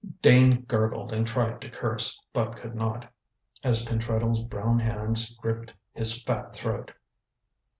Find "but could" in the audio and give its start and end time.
2.33-2.73